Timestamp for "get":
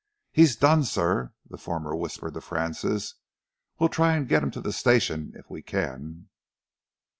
4.27-4.41